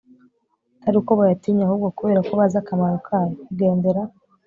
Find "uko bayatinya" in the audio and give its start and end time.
1.01-1.63